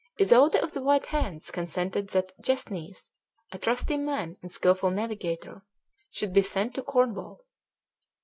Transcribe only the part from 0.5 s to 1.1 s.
of the White